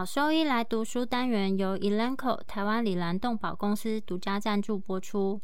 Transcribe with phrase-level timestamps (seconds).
[0.00, 5.38] 好收益来读书单元由 Elanco 台湾里兰动保公司独家赞助播出。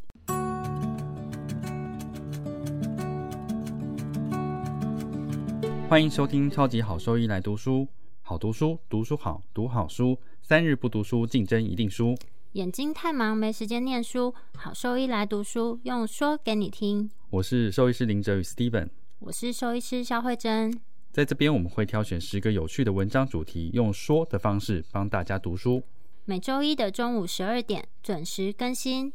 [5.87, 7.87] 欢迎收听超级好收益来读书，
[8.23, 12.15] 好读书，读书好，读好书，三日不读书，竞争一定输。
[12.53, 17.11] 眼睛太忙没时间念书，好收益来读书，用说给你听。
[17.29, 18.89] 我是兽医师林哲宇 Steven，
[19.19, 20.73] 我是兽医师肖慧珍。
[21.17, 25.81] 在这边我们会挑选十个有趣的文章主题，用说的方式帮大家读书。
[26.25, 29.11] 每周一的中午十二点准时更新。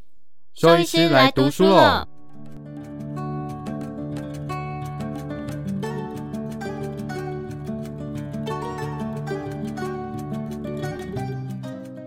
[0.52, 2.08] 兽医师来读书了。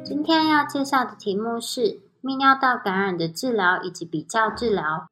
[0.03, 5.07] 今天要介绍的题目是泌尿道感染的治疗以及比较治疗。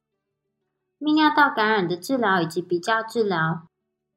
[1.00, 3.70] 泌尿道感染的治疗以及比较治疗。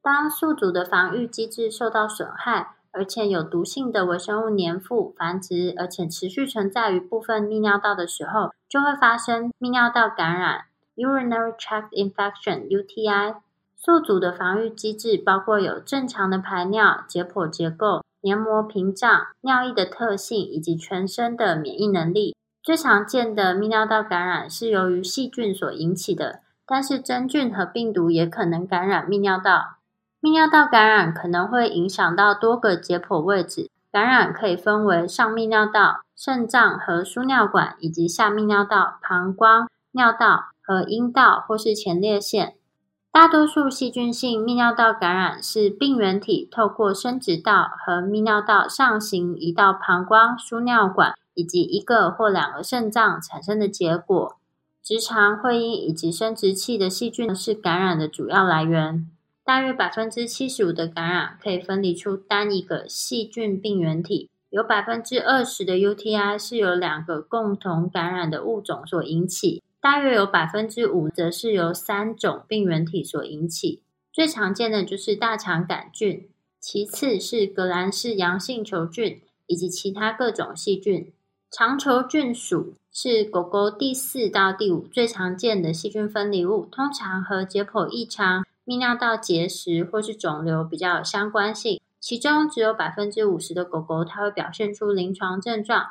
[0.07, 10.61] 当宿主的防御机制受到损害，而且有毒性的微生物粘附、繁殖，而且持续存在于部分泌尿道的时候，就会发生泌尿道感染
[10.95, 13.35] （urinary tract infection，UTI）。
[13.75, 22.33] 宿主的防御机制包括有正常的排尿、解剖结构、黏膜屏障、尿液的特性以及全身的免疫能力。
[22.63, 29.76] 最常见的泌尿道感染是由于细菌所引起的，但是真菌和病毒也可能感染泌尿道。
[30.19, 42.55] 泌尿道感染可能会影响到多个解剖位置，感染可以分为上泌尿道、肾脏和输尿管，以及下泌尿道、膀胱、尿道和阴道或是前列腺。
[43.11, 54.35] 大多数细菌性泌尿道感染是病原体透过生殖道和泌尿道上行移到膀胱、输尿管以及一个或两个肾脏产生的结果。
[54.83, 59.07] 直肠、会阴以及生殖器的细菌是感染的主要来源。
[59.47, 73.81] 大约百分之七十五的感染可以分离出单一个细菌病原体，有百分之二十的 UTI 是由两个共同感染的物种所引起，大约有百分之五则是由三种病原体所引起。
[74.11, 76.27] 最常见的就是大肠杆菌，
[76.59, 81.13] 其次是革兰氏阳性球菌以及其他各种细菌。
[81.49, 88.43] 肠球菌属是狗狗第四到第五最常见的细菌分离物，通常和解剖异常。
[88.67, 95.85] 泌尿道结石或是肿瘤比较有相关性，其中只有百分之五十的狗狗它会表现出临床症状，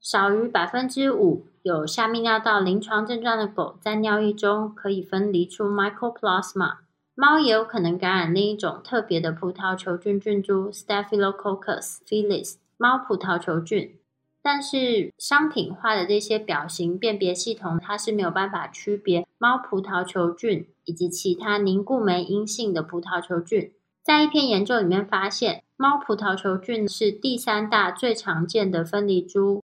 [0.00, 6.78] 少于百分之五有下泌尿道临床症状的狗，在尿液中可以分离出 mycoplasma。
[7.14, 14.00] 猫也有可能感染另一种特别的葡萄球菌菌株 Staphylococcus felis 猫葡萄球菌。
[14.46, 23.72] 但是商品化的这些表型辨别系统，它是没有办法区别猫葡萄球菌以及其他凝固酶阴性的葡萄球菌。
[24.04, 29.64] 在一篇研究里面发现，猫葡萄球菌是第三大最常见的分离株。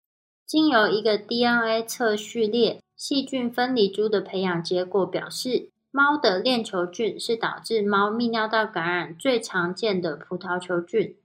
[0.46, 11.16] 经由一个 DNA 测序列细菌分离株的培养结果表示，猫的链球菌是导致猫泌尿道感染最常见的葡萄球菌。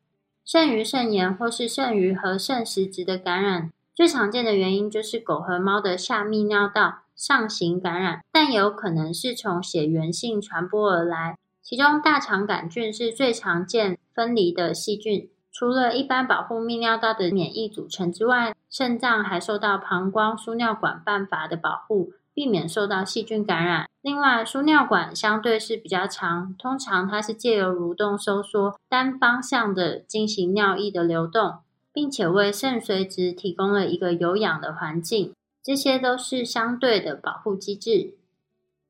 [0.52, 11.38] 肾盂肾炎或是肾盂和肾实质的感染，最常见的原因就是狗和猫的下泌尿道上行感染，但也有可能是从血源性传播而来。
[11.62, 22.14] 其中大肠杆菌是最常见分离的细菌，除了一般保护泌尿道的免疫组成之外，肾脏还受到膀胱输尿管瓣阀的保护。
[22.32, 23.88] 避免受到细菌感染。
[24.02, 31.58] 另外，输尿管相对是比较长，通常它是借由蠕动收缩，单方向的进行尿液的流动，
[31.92, 35.32] 并且为肾髓质提供了一个有氧的环境。
[35.62, 38.14] 这些都是相对的保护机制。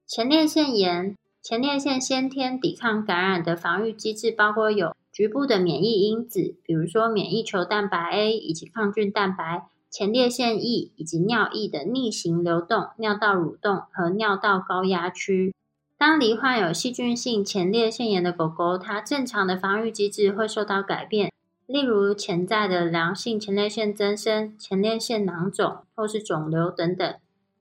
[0.06, 9.66] 前列腺炎，前列腺先天抵抗感染的防御机制包括有局部的免疫因子，比如说免疫球蛋白 A 以及抗菌蛋白。
[9.90, 15.52] 前列腺液以及尿液的逆行流动、尿道蠕动和尿道高压区。
[15.98, 21.32] 当罹患有细菌性前列腺炎的狗狗，它正常的防御机制会受到改变，
[21.66, 27.14] 例如潜在的良性前列腺增生、前列腺囊肿或是肿瘤等等。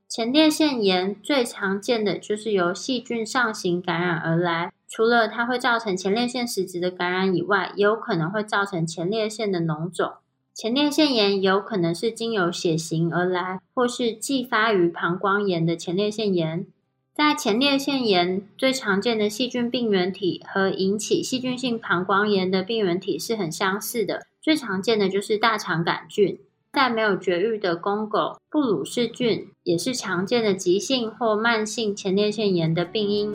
[0.08, 10.14] 前列腺炎最常见的就是由细菌上行感染而来，除了它会造成前列腺实质的感染以外，也有可能会造成前列腺的脓肿。
[10.62, 16.68] 前列腺炎有可能是经由血型而来，或是继发于膀胱炎的前列腺炎。
[17.14, 26.38] 在前列腺炎最常见的细菌病原体和引起细菌性膀胱炎的病原体是很相似的，最常见的就是大肠杆菌。
[26.74, 33.34] 在没有绝育的公狗，布鲁氏菌也是常见的急性或慢性前列腺炎的病因。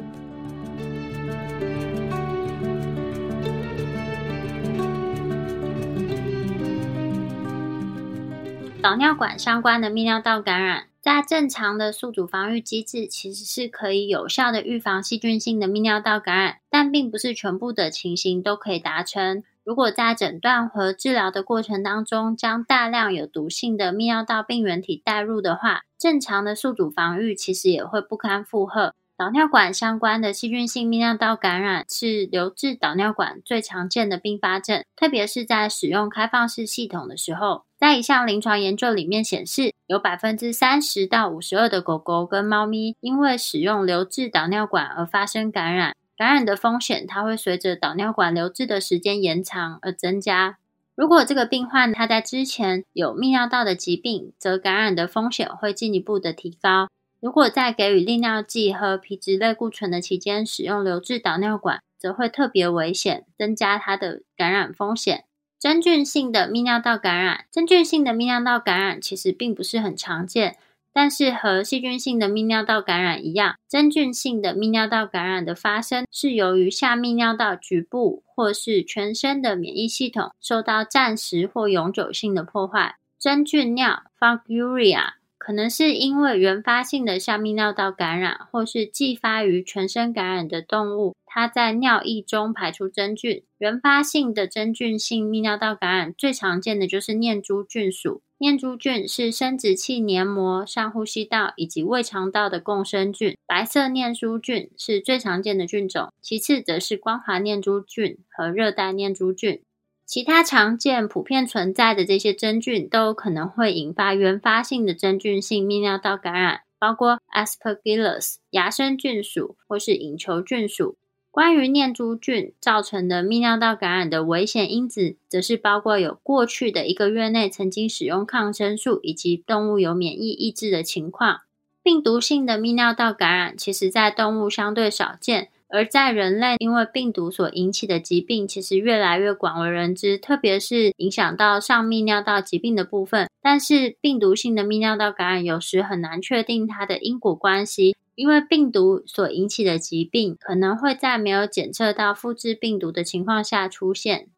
[8.85, 19.43] 导尿管相关的泌尿道感染，在正常的宿主防御机制，其实是可以有效的预防细菌性的泌尿道感染，但并不是全部的情形都可以达成。
[19.65, 28.93] 如果在诊断和治疗的过程当中，将大量有毒性的泌尿道病原体带入的话，正常的宿主防御其实也会不堪负荷。
[29.17, 37.63] 导尿管相关的细菌性泌尿道感染是留置导尿管最常见的并发症，特别是在使用开放式系统的时候。
[37.79, 45.95] 在一项临床研究里面显示，有百分之三十到五十二的狗狗跟猫咪因为使用留置导尿管而发生感染。
[46.17, 50.59] 感染的风险，它会随着导尿管留置的时间延长而增加。
[50.97, 56.89] 如果这个病患他在之前有泌尿道的疾病，则感染的风险会进一步的提高。
[57.25, 65.25] 如果在给予利尿剂和皮质类固醇的期间使用留置导尿管，则会特别危险，增加它的感染风险。
[65.59, 70.59] 真菌性的泌尿道感染，真菌性的泌尿道感染其实并不是很常见。
[70.93, 82.97] 但是和细菌性的泌尿道感染一样，真菌性的泌尿道感染的发生是由于下泌尿道局部或是全身的免疫系统受到暂时或永久性的破坏。
[83.19, 93.43] 真菌尿 （Funguria） 可能是因为原发性的下泌尿道感染，或是继发于全身感染的动物，它在尿液中排出真菌。
[93.59, 98.23] 原发性的真菌性泌尿道感染最常见的就是念珠菌属。
[98.39, 103.37] 念珠菌是生殖器黏膜、上呼吸道以及胃肠道的共生菌。
[103.47, 109.61] 白色念珠菌是最常见的菌种，其次则是光滑念珠菌和热带念珠菌。
[110.07, 120.97] 其他常见、普遍存在的这些真菌都有可能会引发原发性的真菌性泌尿道感染，包括 Aspergillus 牙生菌属或是隐球菌属。
[121.31, 131.41] 关于念珠菌造成的泌尿道感染的危险因子，则是包括有过去的一个月内曾经使用抗生素，以及动物有免疫抑制的情况。
[131.83, 143.29] 病毒性的泌尿道感染，其实在动物相对少见，而在人类，因为病毒所引起的疾病，其实越来越广为人知，特别是影响到上泌尿道疾病的部分。
[143.43, 147.97] 但是，病毒性的泌尿道感染有时很难确定它的因果关系。
[148.15, 154.29] 因为病毒所引起的疾病可能会在没有检测到复制病毒的情况下出现。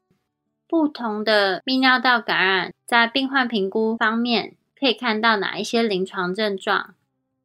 [0.66, 6.94] 不同的泌尿道感染在病患评估方面可以看到哪一些临床症状？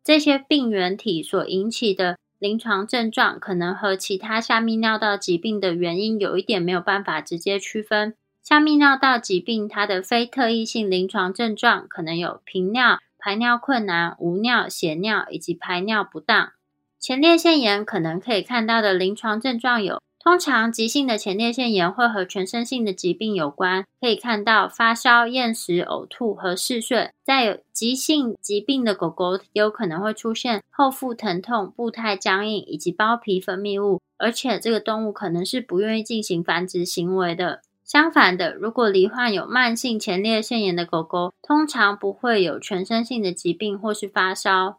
[0.01, 8.15] 这些病原体所引起的临床症状可能和其他下泌尿道疾病的原因有一点没有办法直接区分。
[8.41, 12.99] 下泌尿道疾病它的非特异性临床症状可能有频尿。
[13.23, 16.53] 排尿困难、无尿、血尿以及排尿不当。
[16.99, 27.09] 前列腺炎可能可以看到的临床症状有：通常急性的前列腺炎会和全身性的疾病有关，可以看到发烧、厌食、呕吐和嗜睡。
[27.23, 37.61] 在有急性疾病的狗狗，有可能会出现后腹疼痛、步态僵硬以及包皮分泌物，而且这个动物可能是不愿意进行繁殖行为的。
[37.83, 44.77] 相反的，如果罹患有慢性前列腺炎的狗狗，通常不会有全身性的疾病或是发烧。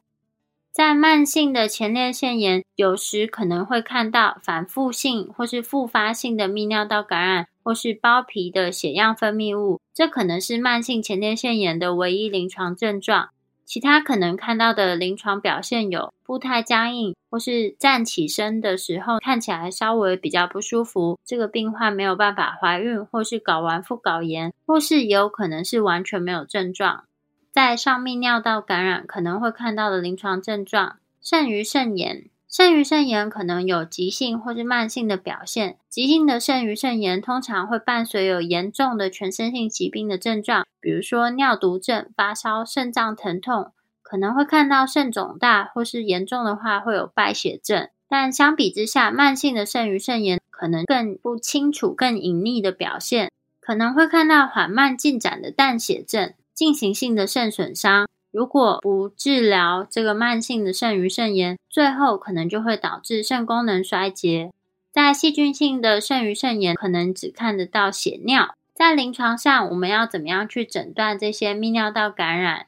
[0.73, 13.29] 在慢性的前列腺炎，有时可能会看到反复性或是复发性的泌尿道感染，或是包皮的血样分泌物，这可能是慢性前列腺炎的唯一临床症状。
[13.67, 21.19] 其他可能看到的临床表现有步态僵硬，或是站起身的时候看起来稍微比较不舒服。
[21.23, 27.05] 这个病患没有办法怀孕，或是睾丸附睾炎，或是也有可能是完全没有症状。
[27.53, 32.25] 在上泌尿道感染可能会看到的临床症状，肾盂肾炎。
[32.49, 35.77] 肾盂肾炎可能有急性或是慢性的表现。
[35.87, 47.91] 急性的肾盂肾炎通常会伴随有严重的全身性疾病的症状，比如说尿毒症、发烧、肾脏疼痛，可能会看到肾肿大，或是严重的话会有败血症。
[48.09, 53.31] 但相比之下，慢性的肾盂肾炎可能更不清楚、更隐匿的表现，
[53.61, 58.09] 可能会看到缓慢进展的淡血症、进行性的肾损伤。
[58.31, 64.51] 如果不治疗这个慢性的肾盂肾炎，最后可能就会导致肾功能衰竭。
[64.91, 68.55] 在细菌性的肾盂肾炎，可能只看得到血尿。
[68.75, 72.67] 在临床上，我们要怎么样去诊断这些泌尿道感染？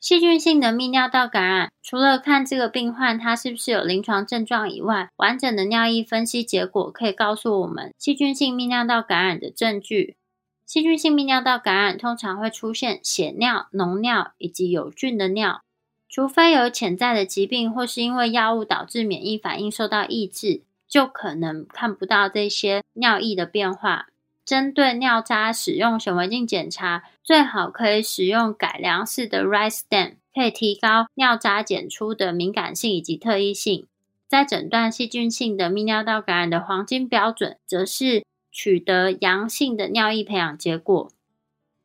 [0.00, 10.16] 细菌性的泌尿道感染，除了看这个病患他是不是有临床症状以外，完整的尿液分析结果可以告诉我们细菌性泌尿道感染的证据。
[10.66, 15.62] 细菌性泌尿道感染通常会出现血尿、脓尿以及有菌的尿，
[16.08, 24.06] 除非有潜在的疾病或是因为药物导致免疫反应受到抑制，就可能看不到这些尿液的变化。
[24.44, 33.86] 针对尿渣使用显微镜检查，最好可以使用改良式的 r i s e stem，可以提高尿渣检出的敏感性以及特异性。
[34.28, 41.10] 在诊断细菌性的泌尿道感染的黄金标准，则是取得阳性的尿液培养结果。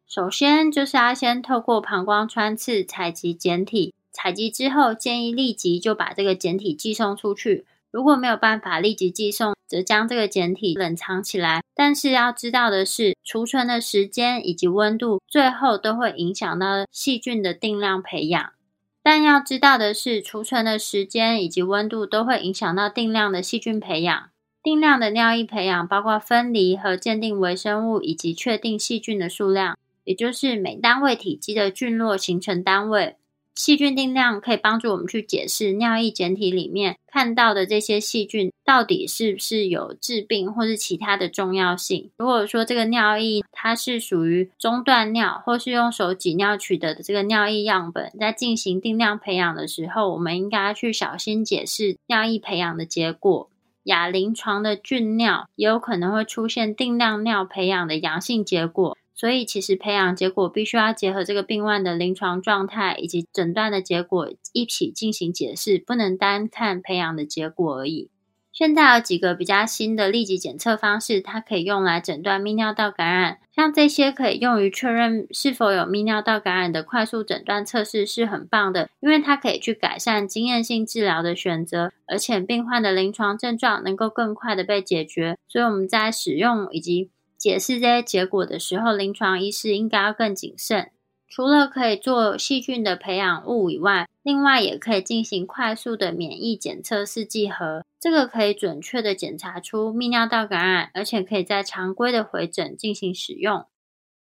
[0.06, 7.66] 首先就是要先透过膀胱穿刺采集检体，采集之后建议立即就把这个简体寄送出去。
[7.90, 11.64] 如果没有办法立即寄送，则将这个简体冷藏起来。
[11.74, 18.54] 但是要知道的是，储存的时间以及温度，最后都会影响到细菌的定量培养。
[19.02, 24.30] 但要知道的是，储存的时间以及温度都会影响到定量的细菌培养。
[24.68, 33.16] 定量的尿液培养包括分离和鉴定微生物以及确定细菌的数量，也就是每单位体积的菌落形成单位。
[33.56, 42.12] 细菌定量可以帮助我们去解释尿液简体里面看到的这些细菌到底是不是有致病或是其他的重要性。
[42.18, 53.50] 如果说这个尿液它是属于中断尿或是用手挤尿取得的这个尿液样本，在进行定量培养的时候，我们应该去小心解释尿液培养的结果。
[53.88, 58.98] 亚临床的菌尿也有可能会出现定量尿培养的阳性结果。
[59.14, 68.12] 所以，其实培养结果必须要结合这个病患的临床状态以及诊断的结果一起进行解释，不能单看培养的结果而已。
[68.54, 73.40] 现在有几个比较新的立即检测方式，它可以用来诊断泌尿道感染。
[73.58, 85.40] 像这些可以用于确认是否有泌尿道感染的快速诊断测试是很棒的，因为它可以去改善经验性治疗的选择，而且病患的临床症状能够更快的被解决。
[85.48, 90.92] 所以我们在使用以及解释这些结果的时候，临床医师应该要更谨慎。
[91.30, 103.66] 除了可以做细菌的培养物以外，另外也可以进行快速的免疫检测试剂盒，这个可以准确的检查出泌尿道感染，而且可以在常规的回诊进行使用。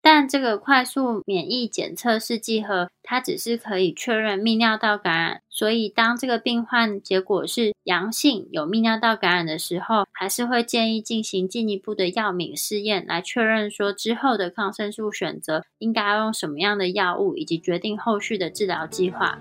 [0.05, 19.39] 但这个快速免疫检测试剂盒，它只是可以确认泌尿道感染，所以当这个病患结果是阳性，有泌尿道感染的时候，还是会建议进行进一步的药敏试验，来确认说之后的抗生素选择应该要用什么样的药物，以及决定后续的治疗计划。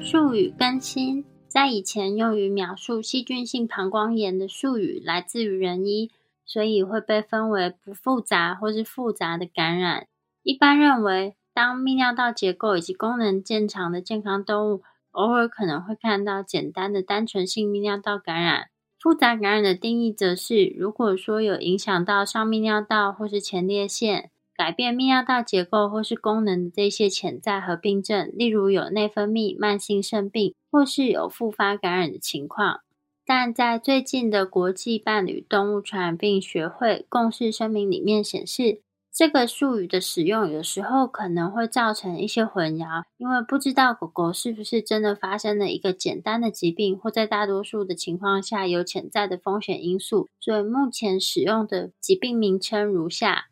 [0.00, 1.24] 术语更新。
[1.54, 6.10] 在以前用于描述细菌性膀胱炎的术语来自于人医，
[6.44, 10.08] 所以会被分为不复杂或是复杂的感染。
[10.42, 14.82] 一般认为，当泌尿道结构以及功能健常的健康动物，
[15.12, 18.70] 偶尔可能会看到简单的单纯性泌尿道感染。
[18.98, 24.32] 复杂感染的定义则是，如果说有影响到上泌尿道或是前列腺。
[24.56, 32.80] 改变泌尿道结构或是功能的这些潜在合并症，例如有内分泌、慢性肾病，或是有复发感染的情况。
[33.24, 38.80] 但在最近的国际伴侣动物传染病学会共识声明里面显示，
[39.12, 50.28] 这个术语的使用有时候可能会造成一些混淆，因为不知道狗狗是不是真的发生了一个简单的疾病，或在大多数的情况下有潜在的风险因素。
[50.40, 53.44] 所以目前使用的疾病名称如下。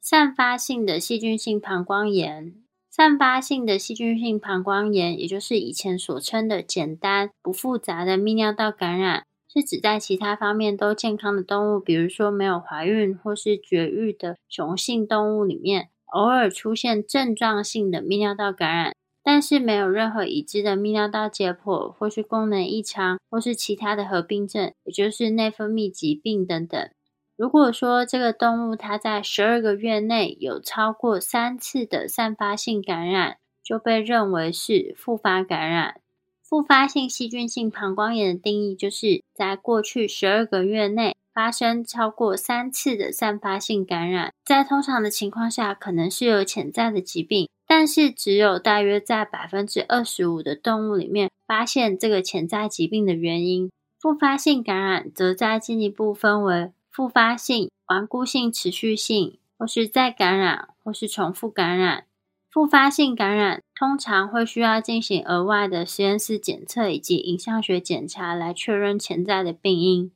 [0.00, 2.56] 散发性的细菌性膀胱炎，
[2.96, 26.88] 散发性的细菌性膀胱炎，也就是以前所称的简单不复杂的泌尿道感染，是指在其他方面都健康的动物，比如说没有怀孕或是绝育的雄性动物里面，偶尔出现症状性的泌尿道感染，但是没有任何已知的泌尿道解剖或是功能异常或是其他的合并症，也就是内分泌疾病等等。
[27.36, 36.00] 如果说这个动物它在十二个月内有超过三次的散发性感染，就被认为是复发感染。
[36.40, 44.32] 复发性细菌性膀胱炎的定义，就是在过去十二个月内发生超过三次的散发性感染。
[44.44, 53.68] 在通常的情况下，可能是有潜在的疾病，但是只有大约在百分之二十五的动物里面发现这个潜在疾病的原因。
[53.98, 56.70] 复发性感染则在进一步分为。
[56.94, 62.04] 复发性、顽固性、持续性，或是再感染，或是重复感染。
[62.48, 70.12] 复发性感染通常会需要进行额外的实验室检测以及影像学检查来确认潜在的病因。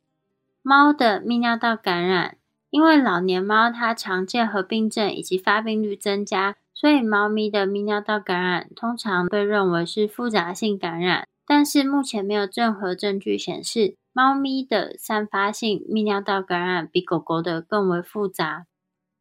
[0.62, 2.36] 猫的泌尿道感染，
[2.70, 11.26] 因为老年猫它常见合并症以及发病率增加，所以猫咪的泌尿道感染通常被认为是复杂性感染。
[11.44, 13.96] 但是目前没有任何证据显示。
[14.18, 18.66] 猫咪的散发性泌尿道感染比狗狗的更为复杂，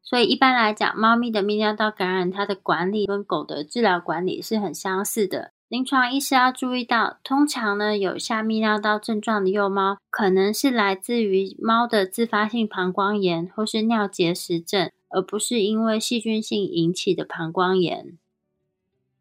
[0.02, 5.52] 所以一般来讲，猫咪的泌尿道感染它的管理跟狗的治疗管理是很相似的。
[5.68, 18.18] 临床医师要注意到，通常呢有下泌尿道症状的幼猫，可能是来自于猫的自发性膀胱炎或是尿结石症，而不是因为细菌性引起的膀胱炎。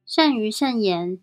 [0.06, 1.18] 肾盂肾炎，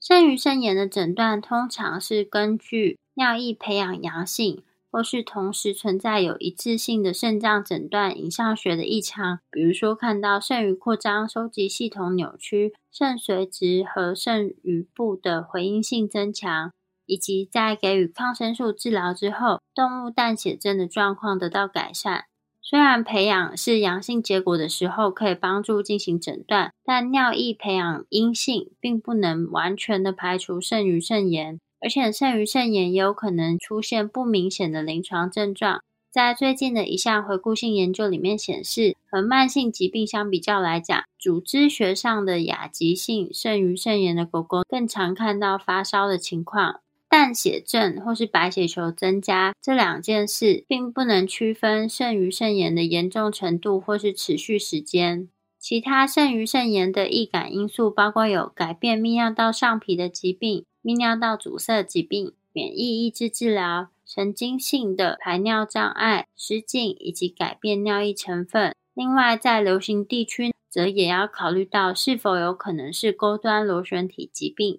[0.00, 4.62] 肾盂肾炎的诊断通常是根据尿液培养阳性。
[4.88, 16.72] 或是同时存在有一致性的肾脏诊断影像学的异常，比如说看到肾盂扩张、收集系统扭曲、肾髓质和肾盂部的回应性增强，
[17.04, 22.24] 以及在给予抗生素治疗之后，动物淡血症的状况得到改善。
[22.62, 31.60] 虽然培养是阳性结果的时候可以帮助进行诊断，但尿液培养阴性并不能完全的排除肾盂肾炎。
[31.86, 35.84] 而且肾盂肾炎也有可能出现不明显的临床症状。
[36.10, 46.80] 在最近的一项回顾性研究里面显示，和慢性疾病相比较来讲，组织学上的亚急性肾盂肾炎的狗狗更常看到发烧的情况。
[47.08, 55.28] 淡血症或是白血球增加这两件事，并不能区分肾盂肾炎的严重程度或是持续时间。
[55.60, 60.64] 其他肾盂肾炎的易感因素包括有改变泌尿道上皮的疾病。
[60.86, 68.72] 泌尿道阻塞疾病、免疫抑制治疗、神经性的排尿障碍、失禁以及改变尿液成分。
[68.94, 74.78] 另外，在流行地区，则也要考虑到是否有可能是高端螺旋体疾病、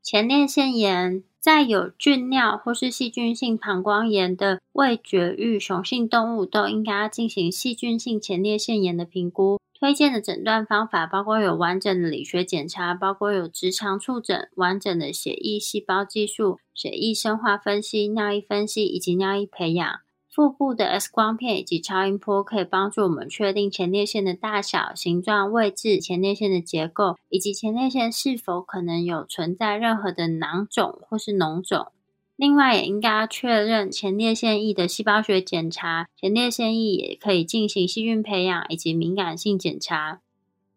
[0.00, 1.24] 前列腺炎。
[1.48, 9.58] 在有菌尿或是细菌性膀胱炎的未绝育雄性动物，都应该要进行细菌性前列腺炎的评估。
[9.72, 20.00] 推荐的诊断方法包括有完整的理学检查，包括有直肠触诊、完整的血液细胞技术、血液生化分析、尿液分析以及尿液培养。
[20.38, 31.88] 腹部的 X 光片以及超音波可以帮助我们确定前列腺的大小、形状、位置、前列腺的结构，以及前列腺是否可能有存在任何的囊肿或是脓肿。
[32.36, 36.06] 另外，也应该确认前列腺液的细胞学检查。
[36.16, 40.20] 前列腺液也可以进行细菌培养以及敏感性检查。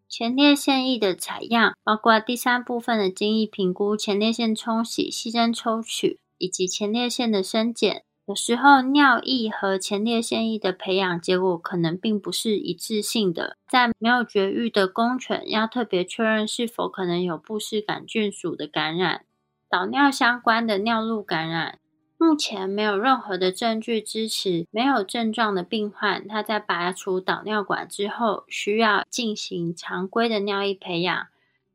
[0.08, 8.02] 前列腺液的采样包括第三部分的精液评估、前列腺冲洗、细针抽取以及前列腺的生检。
[8.24, 13.56] 有时候，尿液和前列腺液的培养结果可能并不是一致性的。
[13.68, 19.24] 在没有绝育的公犬，要特别确认是否可能有布氏杆菌属的感染。
[19.68, 21.80] 导尿相关的尿路感染，
[22.16, 31.26] 目前没有任何的证据支持没有症状的病患，他在拔除导尿管之后需要进行常规的尿液培养。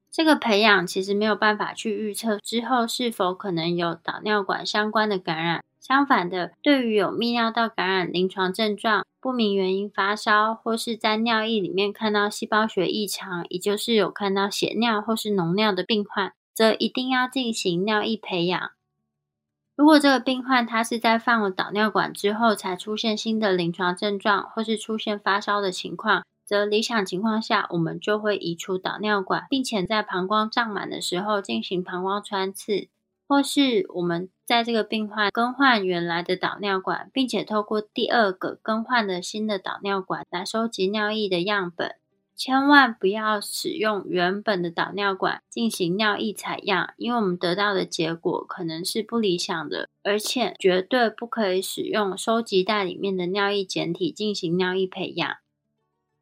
[0.09, 5.63] 这个培养其实没有办法去预测之后是否可能有导尿管相关的感染。
[5.87, 16.33] 相反的，对于有泌尿道感染临床症状、不明原因发烧，或是在尿液里面看到细胞学异常，也就是有看到血尿或是脓尿的病患。
[16.53, 18.71] 则一定要进行尿液培养。
[19.75, 32.87] 如果这个病患他是在放了导尿管之后才出现新的临床症状，或是出现发烧的情况，则理想情况下我们就会移除导尿管，并且在膀胱胀满的时候进行膀胱穿刺，
[33.27, 41.95] 或是我们在这个病患更换原来的导尿管，并且透过第二个更换的新的导尿管来收集尿液的样本。
[42.35, 55.37] 千万不要使用原本的导尿管进行尿液采样，因为我们得到的结果可能是不理想的，而且绝对不可以使用收集袋里面的尿液简体进行尿液培养。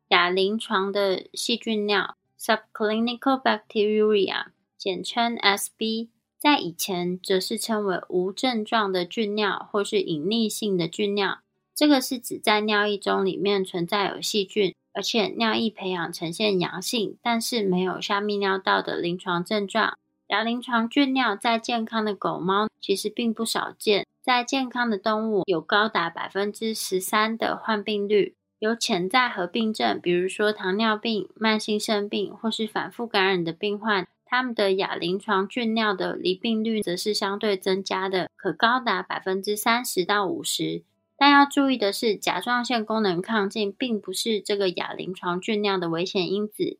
[0.07, 4.45] 亚临床的细菌尿 （Subclinical Bacteriuria），
[4.77, 11.39] 简称 SB，在以前则是称为无症状的菌尿或是隐匿性的菌尿，
[11.73, 14.73] 这个是指在尿液中里面存在有细菌。
[14.93, 19.97] 而且尿液培养呈现阳性，但是没有下泌尿道的临床症状。
[20.27, 28.35] 亚临床菌尿在健康的狗猫其实并不少见，在健康的动物有高达百分之十三的患病率。
[28.59, 40.83] 有潜在合并症，比如说糖尿病、慢性肾病或是反复感染的病患，他们的亚临床菌尿的离病率则是相对增加的，可高达百分之三十到五十。
[41.17, 46.77] 但要注意的是，甲状腺功能亢进并不是这个亚临床菌尿的危险因子。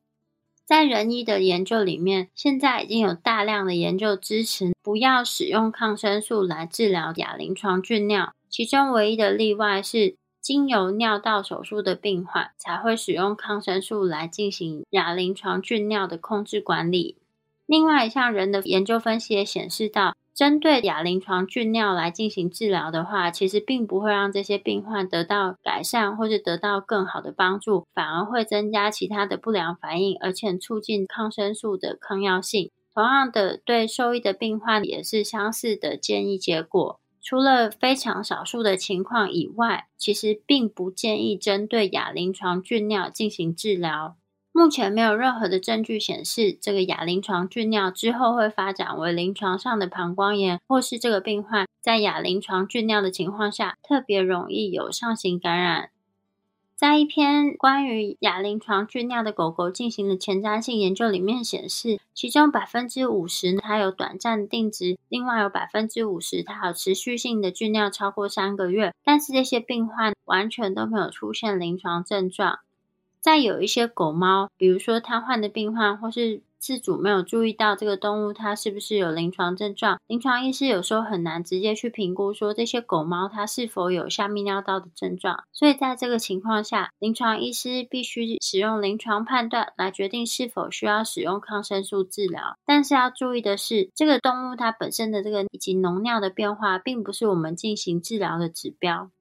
[0.66, 8.34] 在人医的研究里面，现在已经有大量的研究支持不要使用抗生素来治疗亚临床菌尿。
[8.50, 17.18] 其中唯一的例外是经由尿道手术的病患才会使用抗生素来进行亚临床菌尿的控制管理。
[17.66, 20.16] 另外，像人的研究分析也显示到。
[20.36, 32.70] 针对亚临床菌尿来进行治疗的话，其实并不会让这些病患得到改善或者得到更好的帮助，反而会增加其他的不良反应，而且促进抗生素的抗药性。
[32.94, 37.00] 同样的，对受益的病患也是相似的建议结果。
[37.22, 44.18] 除了非常少数的情况以外，其实并不建议针对亚临床菌尿进行治疗。
[44.58, 55.90] 目前没有任何的证据显示，这个亚临床菌尿之后会发展为临床上的膀胱炎，或是这个病患在亚临床菌尿的情况下特别容易有上行感染。
[56.74, 72.60] 在一篇关于亚临床菌尿的狗狗进行的前瞻性研究里面显示，其中百分之五十它有短暂定植，另外有百分之五十它有持续性的菌尿超过三个月，但是这些病患完全都没有出现临床症状。
[73.26, 76.44] 再有一些狗猫，比如说瘫痪的病患或是。
[76.58, 92.58] 自主没有注意到这个动物它是不是有临床症状，临床医师有时候很难直接去评估说这些狗猫它是否有下泌尿道的症状，所以在这个情况下，临床医师必须使用临床判断来决定是否需要使用抗生素治疗。
[92.66, 99.12] 但是要注意的是，这个动物它本身的这个以及脓尿的变化，并不是我们进行治疗的指标。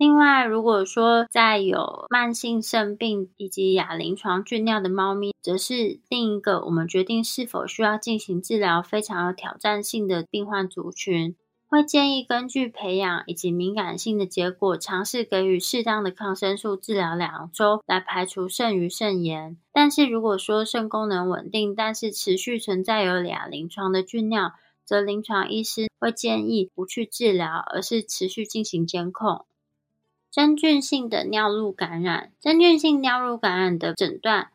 [0.00, 11.36] 另外，如果说在有慢性肾病以及亚临床菌尿的猫咪，则是另一个我们决定是否需要进行治疗非常有挑战性的病患族群。
[11.68, 19.58] 会建议根据培养以及敏感性的结果，尝试给予适当的抗生素治疗两周，来排除肾盂肾炎。
[19.70, 24.52] 但是如果说肾功能稳定，但是持续存在有亚临床的菌尿，
[24.86, 29.44] 则临床医师会建议不去治疗，而是持续进行监控。
[30.30, 34.50] 真菌性的尿路感染，真菌性尿路感染的诊断，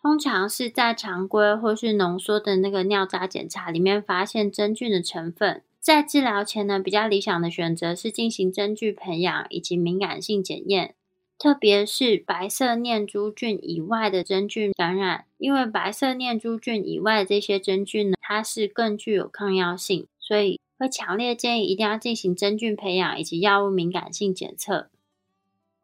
[0.00, 5.62] 通常是在常规或是浓缩的那个尿渣检查里面发现真菌的成分。
[5.80, 10.94] 在治疗前呢，比较理想的选择是进行真菌培养以及敏感性检验，
[11.36, 24.88] 特别是白色念珠菌以外的真菌感染，因为白色念珠菌以外这些真菌呢，它是更具有抗药性，所以会强烈建议一定要进行真菌培养以及药物敏感性检测。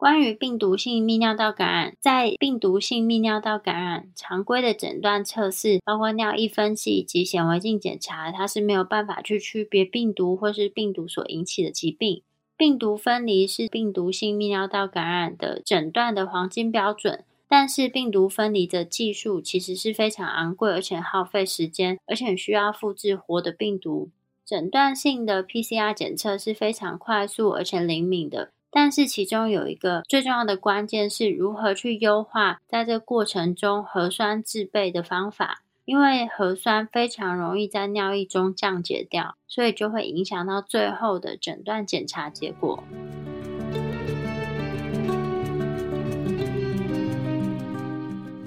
[0.04, 12.22] 关于病毒性泌尿道感染，在病毒性泌尿道感染常规的诊断测试，包括尿液分析以及显微镜检查，它是没有办法去区别病毒或是病毒所引起的疾病。
[12.54, 24.10] 病毒分离是病毒性泌尿道感染的诊断的黄金标准，但是病毒分离的技术其实是非常昂贵，而且耗费时间，而且需要复制活的病毒。
[24.44, 28.50] 诊断性的 PCR 检测是非常快速而且灵敏的。
[28.76, 42.82] 但是其中有一个最重要的关键是如何去优化在这个过程中核酸制备的方法，因为核酸非常容易在尿液中降解掉，所以就会影响到最后的诊断检查结果。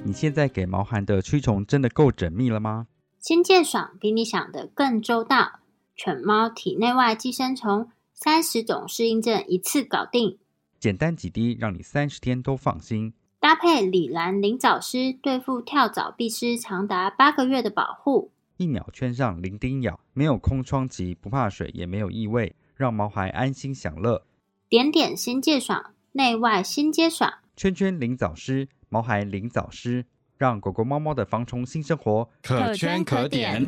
[0.04, 2.88] 你现在给毛孩的驱虫真的够缜密了吗？
[3.22, 5.62] 新健爽比你想的更周到，
[5.96, 7.90] 犬猫体内外寄生虫。
[8.20, 10.40] 三十种适应症一次搞定，
[10.80, 13.14] 简单几滴，让你三十天都放心。
[13.40, 18.32] 搭配李兰灵藻湿，对付跳蚤必施长达八个月的保护。
[18.58, 24.26] 一秒圈上零叮咬，没有空窗期，不怕水，也没有异味，让毛孩安心享乐。
[24.68, 27.32] 点点新界爽，内外新接爽。
[27.56, 30.08] 圈圈灵藻湿，毛孩灵藻湿，
[30.40, 33.68] 让狗狗猫猫的防虫新生活可圈可点。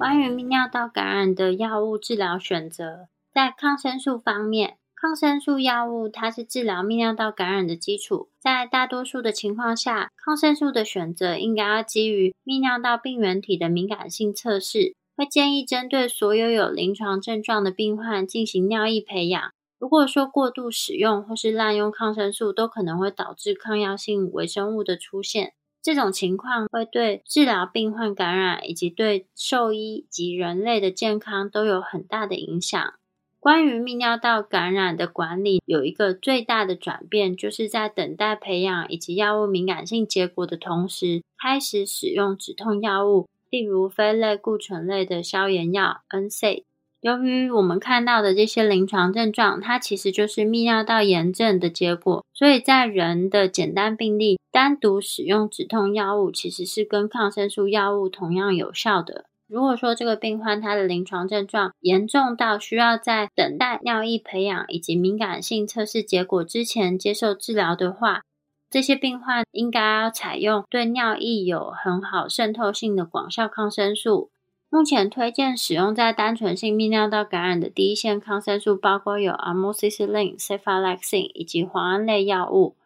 [0.00, 8.30] 关于泌尿道感染的药物治疗选择，在抗生素方面，抗生素药物它是治疗泌尿道感染的基础。
[8.40, 19.52] 在大多数的情况下，抗生素的选择应该要基于泌尿道病原体的敏感性测试，会建议针对所有有临床症状的病患进行尿液培养。
[19.78, 25.52] 如果说过度使用或是滥用抗生素，都可能会导致抗药性微生物的出现。
[25.82, 32.94] 这种情况会对治疗病患感染以及对兽医及人类的健康都有很大的影响。
[33.38, 46.64] 关于泌尿道感染的管理，有一个最大的转变，就是在等待培养以及药物敏感性结果的同时，开始使用止痛药物，例如非类固醇类的消炎药 NSAID。
[47.00, 59.24] 由于我们看到的这些临床症状，它其实就是泌尿道炎症的结果，所以在人的简单病例，单独使用止痛药物其实是跟抗生素药物同样有效的。
[59.48, 68.22] 如果说这个病患他的临床症状严重到需要在等待尿液培养以及敏感性测试结果之前接受治疗的话，
[68.70, 74.30] 这些病患应该要采用对尿液有很好渗透性的广效抗生素。
[74.72, 82.76] 目前推荐使用在单纯性泌尿道感染的第一线抗生素，包括有 amoxicillin、cephalexin 以及磺胺类药物。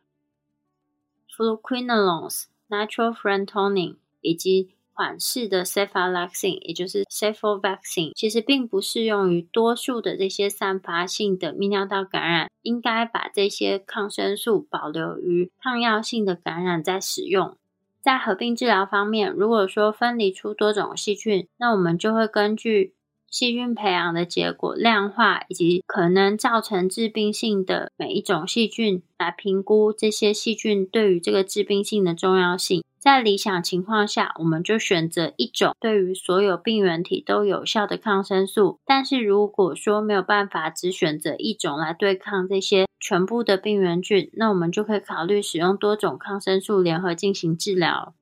[1.30, 12.50] fluocinolones、natural frantoning，以及缓释的 cefalexin，也就是 cefalvaccine，其实并不适用于多数的这些散发性的泌尿道感染。
[12.62, 17.58] 应该把这些抗生素保留于抗药性的感染再使用。
[18.04, 22.92] 在合并治疗方面，如果说分离出多种细菌，那我们就会根据
[23.30, 32.84] 细菌培养的结果、量化以及可能造成致病性的每一种细菌来评估这些细菌对于这个致病性的重要性。
[33.04, 38.80] 在理想情况下，我们就选择一种对于所有病原体都有效的抗生素。
[38.86, 48.14] 但是如果说没有办法只选择一种来对抗这些全部的病原菌，那我们就可以考虑使用多种抗生素联合进行治疗。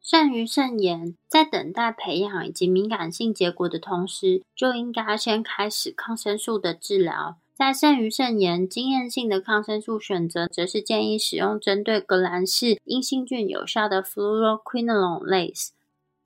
[0.00, 7.36] 肾盂肾炎在等待培养以及敏感性结果的同时，就应该先开始抗生素的治疗。
[7.60, 15.52] 在肾盂肾炎经验性的抗生素选择，则是建议使用针对革兰氏阴性菌有效的 fluoroquinolone 类，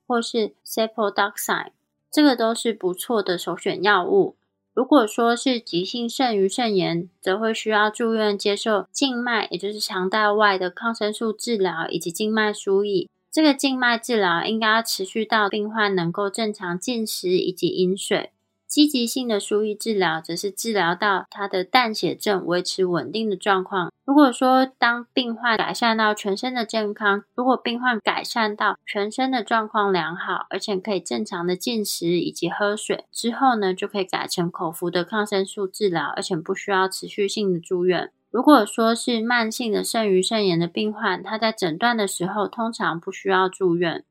[0.07, 1.73] 或是 cepodoxime，
[2.09, 4.37] 这个都是不错的首选药物。
[4.73, 13.09] 如果说是急性肾盂肾炎，则会需要住院接受静脉，也就是肠道外的抗生素治疗以及静脉输液。
[13.33, 18.31] 这个静脉治疗应该要持续到病患能够正常进食以及饮水。
[18.75, 23.93] 积极性的输液治疗，则是治疗到他的淡血症维持稳定的状况。
[24.05, 38.11] 如果说当病患改善到全身的健康，如果病患改善到全身的状况良好，而且可以正常的进食以及喝水之后呢，就可以改成口服的抗生素治疗，而且不需要持续性的住院。
[38.33, 44.03] 如果说是慢性的肾盂肾炎的病患，他在诊断的时候通常不需要住院。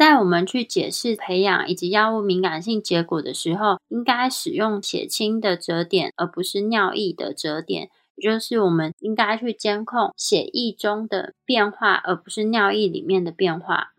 [0.00, 7.90] 在我们去解释培养以及药物敏感性结果的时候，应该使用血清的折点，而不是尿液的折点。
[8.14, 13.92] 也就是我们应该去监控血液中的变化，而不是尿液里面的变化。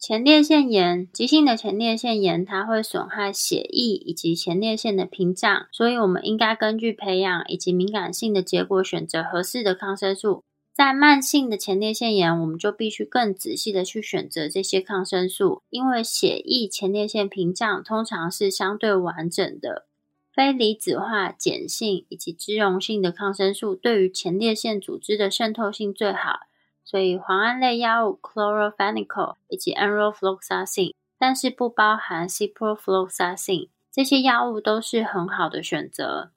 [0.00, 10.42] 前列腺炎，急性的前列腺炎，它会损害血液以及前列腺的屏障，所以我们应该根据培养以及敏感性的结果，选择合适的抗生素。
[10.74, 19.84] 在慢性的前列腺炎，我们就必须更仔细的去选择这些抗生素，因为血液前列腺屏障通常是相对完整的，
[20.32, 26.40] 非离子化、碱性以及脂溶性的抗生素对于前列腺组织的渗透性最好，
[26.82, 36.30] 所以磺胺类药物 chloramphenicol 以及 enrofloxacin，但是不包含 ciprofloxacin，这些药物都是很好的选择。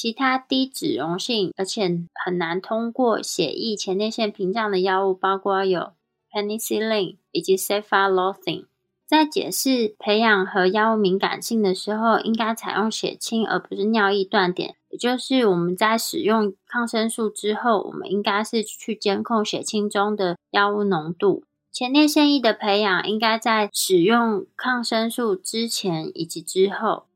[0.00, 1.82] 其他低脂溶性而且
[2.24, 5.90] 很难通过血液前列腺屏障的药物，包括有
[6.30, 8.66] penicillin 以及 cephalothin。
[9.04, 14.76] 在解释培养和药物敏感性的时候，应该采用血清而不是尿液断点。
[14.88, 21.42] 也就是我们在使用抗生素之后，我们应该是去监控血清中的药物浓度。
[21.72, 27.06] 前列腺液的培养应该在使用抗生素之前以及之后。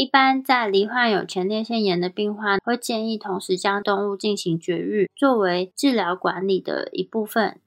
[0.00, 7.60] 一般在罹患有前列腺炎的病患，会建议同时将动物进行绝育，作为治疗管理的一部分。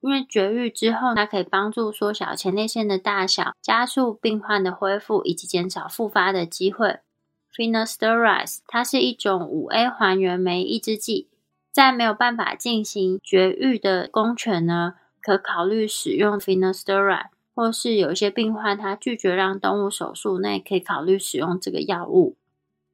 [0.00, 6.98] 因为绝育之后，它可以帮助缩小前列腺的大小，加速病患的恢复，以及减少复发的机会。
[7.56, 11.28] Finasteride 它是一种五 A 还原酶抑制剂，
[11.72, 17.30] 在没有办法进行绝育的公犬呢，可考虑使用 Finasteride。
[17.58, 22.36] 或是有一些病患他拒绝让动物手术，那也可以考虑使用这个药物。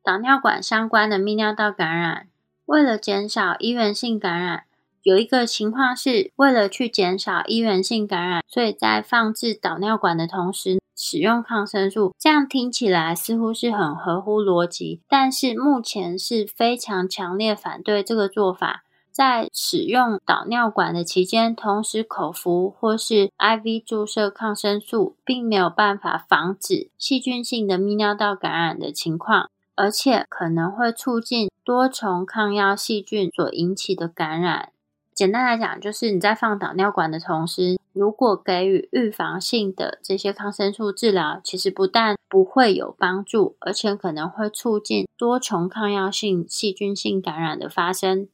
[0.03, 2.29] 导尿管相关的泌尿道感染，
[2.65, 4.65] 为了减少医源性感染，
[5.03, 12.15] 有一个情况是为了去减少医源性感染，所以在放置导尿管的同时使用抗生素。
[12.19, 18.84] 这样听起来似乎是很合乎逻辑，但是目前是非常强烈反对这个做法。
[19.15, 34.71] 在使用导尿管的期间，同时口服或是 IV 注射抗生素，并没有办法防止细菌性的泌尿道感染的情况，而且可能会促进多重抗药细菌所引起的感染。
[35.15, 48.27] 简单来讲，就是你在放导尿管的同时，如果给予预防性的这些抗生素治疗，其实不但不会有帮助，而且可能会促进多重抗药性细菌性感染的发生。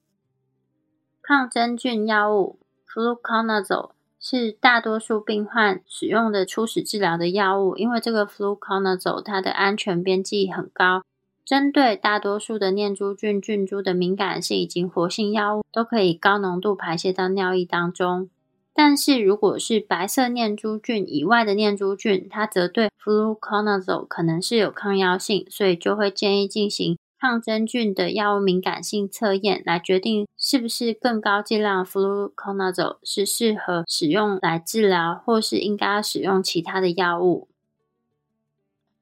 [1.31, 2.59] 抗真菌药物
[2.93, 11.05] fluconazole 是大多数病患使用的初始治疗的药物，因为这个 fluconazole 它的安全边际很高，
[11.45, 18.29] 针对大多数的念珠菌菌株的敏感性以及活性药物都可以高浓度排泄到尿液当中。
[18.75, 37.49] 但是如果是白色念珠菌以外的念珠菌，它则对 fluconazole 可能是有抗药性，所以就会建议进行抗真菌的药物敏感性测验，来决定是不是更高剂量 fluconazole 是适合使用来治疗，或是应该使用其他的药物。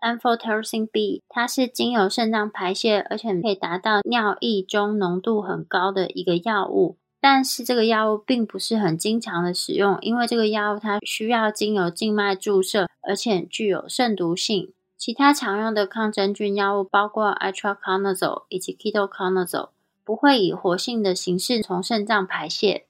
[0.00, 6.96] Amphotericin B，它是经由肾脏排泄，而且可以达到尿液中浓度很高的一个药物。
[7.20, 14.72] 但是这个药物并不是很经常的使用，因为这个药物它需要经由静脉注射，而且具有肾毒性。
[14.98, 19.68] 其他常用的抗真菌药物包括 itraconazole 以及 ketoconazole，
[20.04, 22.87] 不会以活性的形式从肾脏排泄。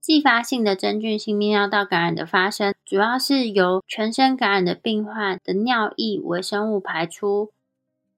[0.00, 7.52] 继发性的真菌性泌尿道感染的发生，主要是由全身感染的病患的尿液微生物排出。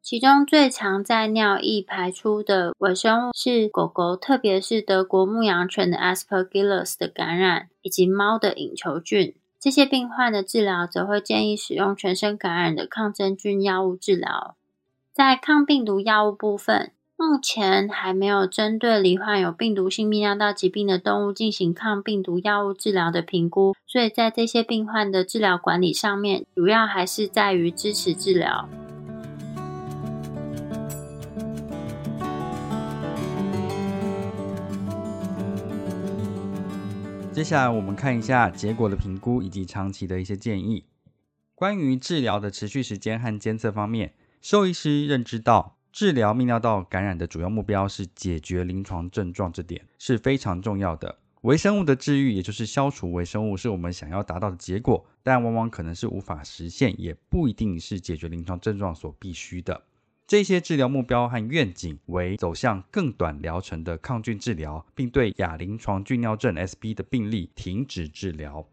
[0.01, 9.35] 其中最常在尿液排出的微生物是狗狗，特别是德国牧羊犬的 Aspergillus 的感染，以及猫的隐球菌。
[9.61, 14.57] 这些病患的治疗则会建议使用全身感染的抗真菌药物治疗。
[15.13, 16.93] 在抗病毒药物部分。
[17.23, 28.67] 目前还没有针对罹患有病毒性泌尿道疾病的动物进行抗病毒药物治疗的评估，所以在这些病患的治疗管理上面，主要还是在于支持治疗。
[37.33, 40.85] 接下来我们看一下结果的评估以及长期的一些建议。
[41.55, 45.77] 关于治疗的持续时间和监测方面，兽医师认知到。
[45.93, 51.19] 治疗泌尿道感染的主要目标是解决临床症状，这点是非常重要的。
[51.43, 59.83] 微生物的治愈，也就是消除微生物，是我们想要达到的结果，但往往可能是无法实现，也不一定是解决临床症状所必须的。
[60.31, 68.65] 这些治疗目标和愿景为走向更短疗程的抗菌治疗，并对亚临床菌尿症 （SB） 的病例停止治疗。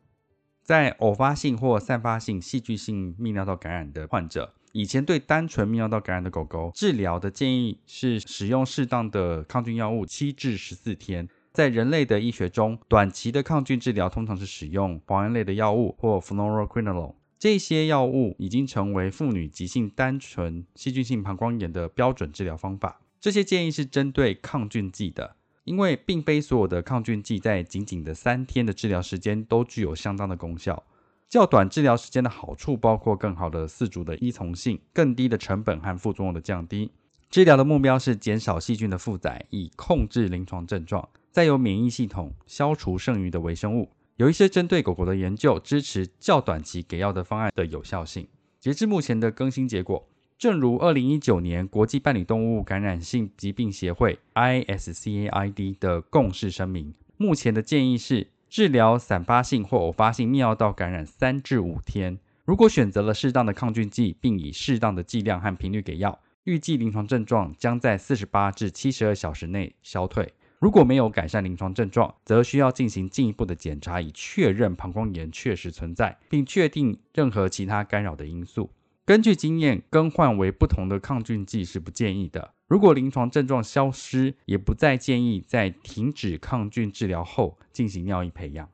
[0.61, 4.53] 在偶发性或散发性细菌性泌尿道感染的患者。
[4.73, 11.27] 以前对单纯泌尿道感染的狗狗治疗的建议是使用适当的抗菌药物七至十四天。
[11.53, 17.15] 在人类的医学中，短期的抗菌治疗通常是使用磺胺类的药物或 floro quinola。
[17.39, 22.99] 这些药物已经成为妇女急性单纯细菌性膀胱炎的标准治疗方法。
[23.19, 30.83] 这些建议是针对抗菌剂的，因为并非所有的抗菌剂在仅仅的三天的治疗时间都具有相当的功效。
[31.29, 36.91] 较短治疗时间的好处包括更好的四足的依从性、更低的成本和副作用的降低。
[37.29, 43.89] 治疗的目标是减少细菌的负载，以控制临床症状，再由免疫系统消除剩余的微生物。
[44.17, 48.27] 有一些针对狗狗的研究支持较短期给药的方案的有效性。
[48.59, 58.27] 截至目前的更新结果，正如2019年国际伴侣动物感染性疾病协会 （ISCAID） 的共识声明，目前的建议是。
[58.49, 70.33] 治疗散发性或偶发性泌尿道感染三至五天，如果选择了适当的抗菌剂，并以适当的剂量和频率给药，预计临床症状将在四十八至七十二小时内消退。
[70.59, 78.71] 如果没有改善临床症状，则需要进行进一步的检查，以确认膀胱炎确实存在，并确定任何其他干扰的因素。
[79.05, 82.53] 根据经验，更换为不同的抗菌剂是不建议的。
[82.67, 88.67] 如果临床症状消失，也不再建议在停止抗菌治疗后进行尿液培养。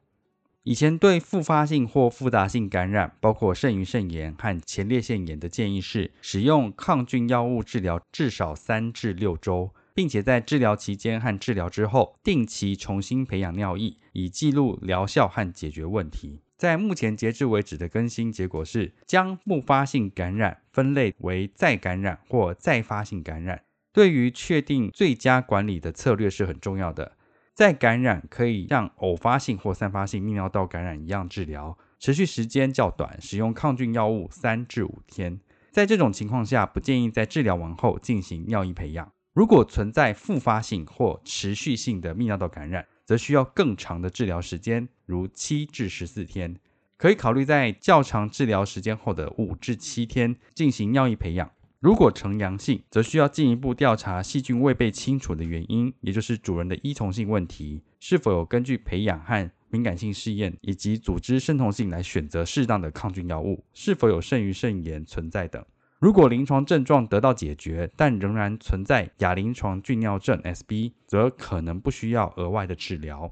[0.64, 16.42] 以前对复发性或复杂性感染，包括肾盂肾炎和前列腺炎的建议是使用抗菌药物治疗至少三至六周，并且在治疗期间和治疗之后定期重新培养尿液，以记录疗效和解决问题。
[16.58, 23.64] 在目前截至为止的更新结果是，将复发性感染分类为再感染或再发性感染。
[23.92, 27.18] 对于确定最佳管理的策略是很重要的。
[27.54, 35.40] 再感染可以像偶发性或散发性泌尿道感染一样治疗，持续时间较短，使用抗菌药物三至五天。
[35.70, 39.13] 在这种情况下，不建议在治疗完后进行尿液培养。
[39.34, 46.56] 如果存在复发性或持续性的泌尿道感染，则需要更长的治疗时间，如七至十四天。
[46.98, 51.52] 可以考虑在较长治疗时间后的五至七天进行尿液培养。
[51.80, 65.66] 如果呈阳性，则需要进一步调查细菌未被清除的原因，也就是主人的依从性问题，是否有根据培养和敏感性试验以及组织渗透性来选择适当的抗菌药物，是否有肾盂肾炎存在等。
[66.04, 73.32] 如果临床症状得到解决，但仍然存在亚临床菌尿症 （SB），则可能不需要额外的治疗。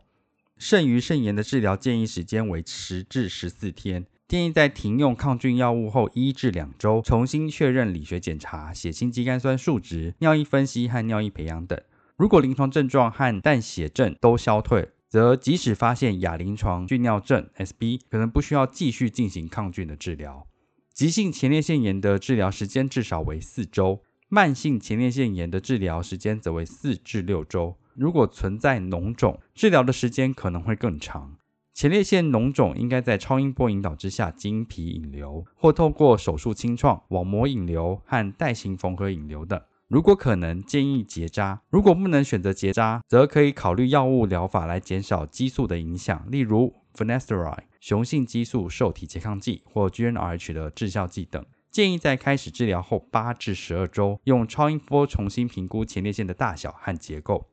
[0.56, 4.06] 肾盂肾炎的治疗建议时间为十至十四天。
[4.30, 11.78] 建议在停用抗菌药物后一至两周，重新确认理学检查、血清肌酐酸数值、尿液分析和尿液培养等。
[12.16, 20.48] 如果临床症状和淡血症都消退，则即使发现亚临床菌尿症 （SB），可能不需要继续进行抗菌的治疗。
[20.94, 24.02] 急性前列腺炎的治疗时间至少为四周。
[24.28, 27.76] 慢性前列腺炎的治疗时间则为四至六周。
[27.96, 31.36] 如果存在脓肿，治疗的时间可能会更长。
[31.74, 39.60] 前列腺脓肿应该在超音波引导之下经皮引流，或透过手术清创、网膜引流和带形缝合引流等。
[39.88, 41.62] 如果可能，建议结扎。
[41.70, 51.46] 如果不能选择结扎，则可以考虑药物疗法来减少激素的影响，例如 finasteri 雄性激素受体拮抗剂或 GnRH 的致效剂等。
[51.70, 57.48] 建议在开始治疗后八至十二周，用超音波重新评估前列腺的大小和结构。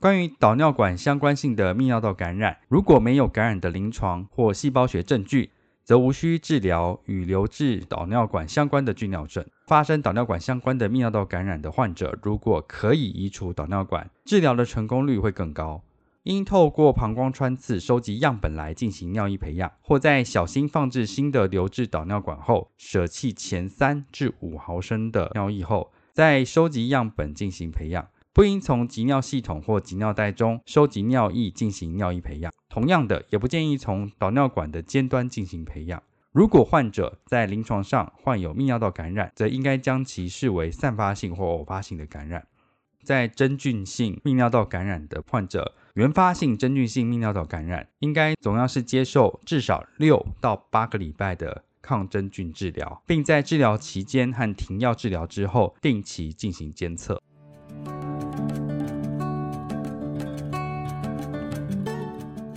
[0.00, 5.50] 关于导尿管相关性的泌尿道感染，如果没有感染的临床或细胞学证据，
[5.82, 9.46] 则无需治疗与留置导尿管相关的菌尿症。
[9.66, 15.82] 发生导尿管相关的泌尿道感染的患者，如果可以移除导尿管，治疗的成功率会更高。
[16.24, 28.08] 应透过膀胱穿刺收集样本来进行尿液培养，或在小心放置新的留置导尿管后，舍弃前三至五毫升的尿液后，再收集样本进行培养。
[28.32, 32.50] 不应从集尿系统或集尿袋中收集尿液进行尿液培养。
[32.70, 36.02] 同样的，也不建议从导尿管的尖端进行培养。
[36.32, 42.46] 如果患者在临床上患有泌尿道感染，则应该将其视为散发性或偶发性的感染。
[43.04, 57.22] 在真菌性泌尿道感染的患者，原发性真菌性泌尿道感染应该总要是接受至少六到八个礼拜的抗真菌治疗，并在治疗期间和停药治疗之后定期进行监测。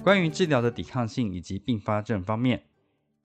[0.03, 2.63] 关于治疗的抵抗性以及并发症方面，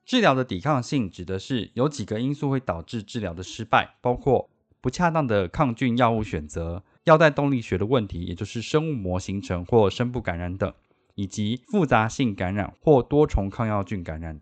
[0.05, 4.51] 治疗的抵抗性指的是有几个因素会导致治疗的失败，包括
[4.83, 10.73] 不恰当的抗菌药物选择、药代动力学的问题，也就是生物膜形成或深部感染等，
[11.17, 14.41] 以及复杂性感染或多重抗药菌感染。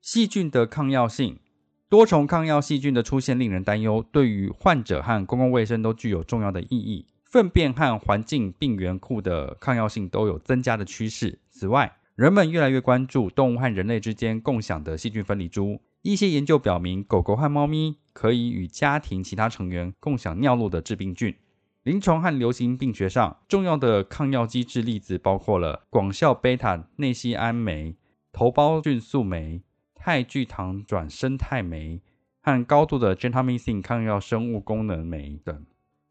[0.00, 1.40] 细菌的抗药性，
[1.88, 7.06] 多重抗药细菌的出现令人担忧，对于患者和公共卫生都具有重要的意义。
[7.24, 11.38] 粪便和环境病原库的抗药性都有增加的趋势。
[11.50, 15.80] 此外，人们越来越关注动物和人类之间共享的细菌分离株。
[16.02, 21.34] 一些研究表明，狗狗和猫咪可以与家庭其他成员共享尿路的致病菌。
[21.82, 27.96] 临床和流行病学上重要的抗药机制例子包括了广效贝塔内酰胺酶、
[28.32, 29.62] 头孢菌素酶、
[29.94, 32.02] 肽聚糖转生态酶
[32.42, 35.64] 和高度的 gentamicin 抗药生物功能酶等。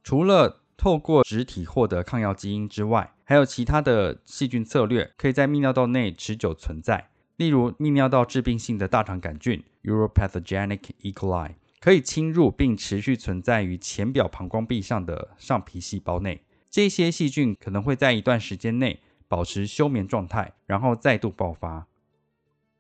[0.03, 7.09] 除了透过植体获得抗药基因之外，还有其他的细菌策略可以在泌尿道内持久存在。
[7.36, 11.11] 例如，泌尿道致病性的大肠杆菌 （Uropathogenic E.
[11.11, 16.41] coli） 可以侵入并持续存在于浅表膀胱壁上的上皮细胞内。
[16.69, 21.88] 这些细菌可能会在一段时间内保持休眠状态，然后再度爆发。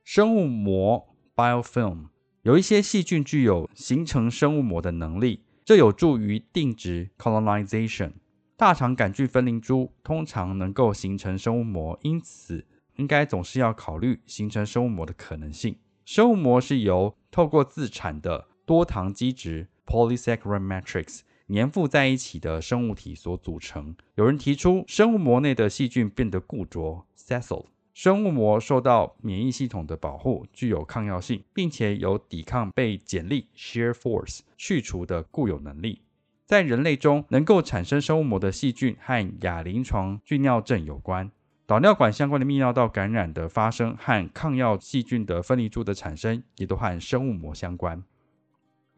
[0.03, 2.07] 生物膜 （Biofilm）
[2.41, 5.43] 有一些细菌具有形成生物膜的能力。
[5.63, 8.13] 这有助于定植 （colonization）。
[8.57, 15.77] 大肠杆菌分离株通常能够形成生物膜，因此应该总是要考虑形成生物膜的可能性。
[16.05, 23.95] 生物膜是由透过自产的多糖基质 （polysaccharide matrix） 粘附在一起的生物体所组成。
[24.13, 27.65] 有人提出，生物膜内的细菌变得固着 （sessile）。
[27.95, 36.03] 生物膜受到免疫系统的保护，具有抗药性，并且有抵抗被剪力 （shear force） 去除的固有能力。
[36.45, 41.31] 在人类中，能够产生生物膜的细菌和亚临床菌尿症有关。
[41.65, 48.03] 导尿管相关的泌尿道感染的发生和抗药细菌的分离株的产生，也都和生物膜相关。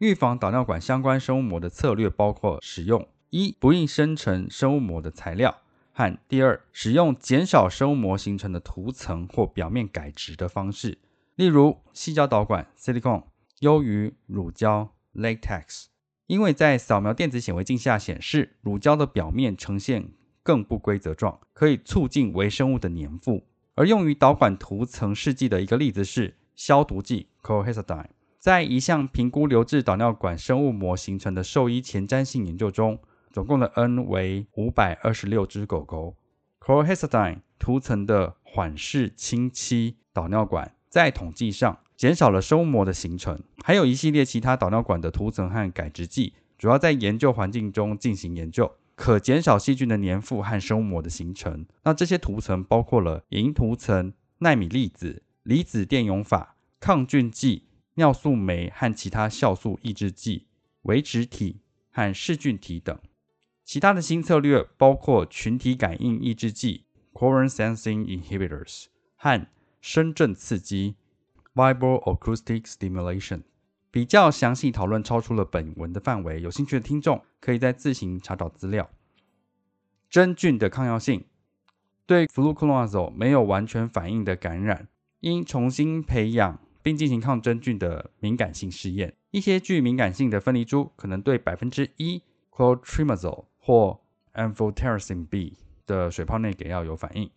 [0.02, 5.56] 预防导尿管相关生物膜的策略包括使用一不应生成生物膜的材料。
[5.92, 10.98] 和第二，使用减少生物膜形成的涂层或表面改质的方式，
[11.36, 13.22] 例如细胶导管 （silicon）
[13.60, 15.84] 优于乳胶 （latex），
[16.26, 20.10] 因为在扫描电子显微镜下显示，乳胶的表面呈现
[20.42, 23.46] 更不规则状，可以促进微生物的粘附。
[23.76, 28.08] 而用于导管涂层试剂的一个例子是消毒剂 （chlorhexidine）。
[28.42, 32.98] 在一项评估留置导尿管生物膜形成的兽医前瞻性研究中。
[33.30, 36.16] 总共的 N 为五百二十六只狗狗。
[36.58, 43.40] Chlorhexidine 涂层的缓释清漆导尿管，在统计上减少了生物膜的形成。
[43.62, 51.64] 还有一系列其他导尿管的涂层和改质剂，主要在研究环境中进行研究，可减少细菌的粘附和生物膜的形成。
[51.84, 60.46] 那这些涂层包括了银涂层、纳米粒子、离子电泳法、抗菌剂、尿素酶和其他酵素抑制剂、
[60.82, 62.98] 维持体和噬菌体等。
[63.64, 68.86] 其他的新策略包括群体感应抑制剂 （Coherent Sensing Inhibitors）
[69.16, 69.46] 和
[69.80, 70.96] 声振刺激
[71.54, 73.42] （Vibroacoustic Stimulation）。
[73.90, 78.88] 比较详细讨论超出了本文的范围，有兴趣的听众可以在自行查找资料。
[80.08, 81.26] 真菌的抗药性
[82.06, 84.88] 对 fluconazole 没有完全反应的感染，
[85.20, 89.14] 应重新培养并进行抗真菌的敏感性试验。
[89.30, 94.00] 一些具敏感性的分离株可能对百分之一 clotrimazole 或
[94.34, 95.56] amphotericin B
[95.86, 97.30] 的水泡内给药有反应。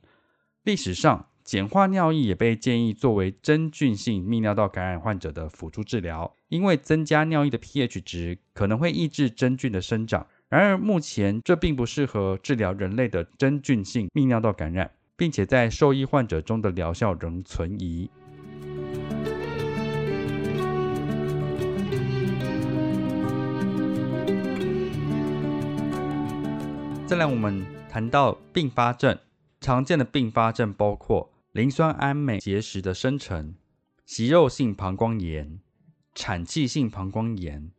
[0.63, 10.25] 历史上，碱化尿液也被建议作为真菌性泌尿道感染患者的辅助治疗，因为增加尿液的 pH 值可能会抑制真菌的生长。
[10.49, 18.09] 然而，目前这并不适合治疗人类的真菌性泌尿道感染，并且在受益患者中的疗效仍存疑。
[27.15, 29.17] 再来，我们谈到并发症，
[29.61, 33.55] 常见的并发症包括磷酸氨镁结石的生成、
[34.05, 35.61] 息肉性膀胱炎、
[36.13, 37.71] 产气性膀胱炎、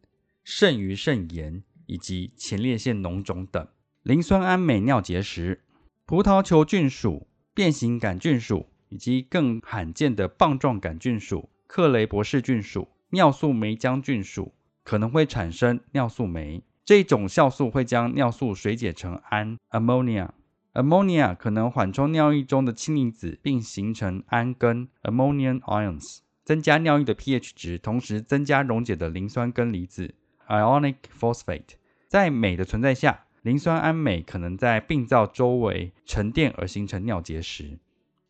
[0.42, 1.62] 肾盂肾炎。
[1.84, 3.68] 以及前列腺脓肿等，
[4.04, 5.60] 磷酸氨镁尿结石、
[6.06, 16.62] 葡萄球菌属、变形杆菌属以及更罕见的棒状杆菌属、克雷伯氏菌属、尿素酶浆菌属可能会产生尿素酶。
[16.86, 20.28] 这种酵素会将尿素水解成氨 （ammonia）。
[20.72, 30.14] ammonia 可能缓冲尿液中的氢离子，并形成氨根 （ammonium ions），增加尿液的 pH 值，同时增加溶解的磷酸根离子。
[30.46, 31.74] ionic phosphate
[32.06, 37.80] 在镁的存在下，磷酸氨镁可能在病灶周围沉淀而形成尿结石。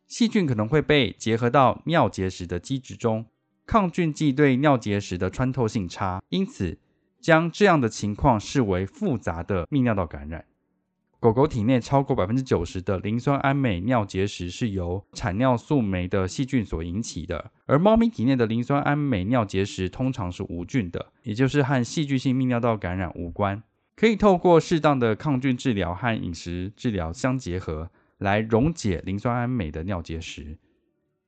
[0.07, 3.27] 细菌可能会被结合到尿结石的基质中，
[3.67, 6.79] 抗菌剂对尿结石的穿透性差，因此
[7.27, 10.45] 将这样的情况视为复杂的泌尿道感染。
[11.19, 23.61] 狗狗体内超过百分之九十的磷酸铵镁尿结石是由产尿素酶的细菌所引起的，而猫咪体内的磷酸铵镁尿结石通常是无菌的，也就是和细菌性泌尿道感染无关。
[23.97, 30.57] 可以透过适当的抗菌治疗和饮食治疗相结合，来溶解磷酸铵镁的尿结石。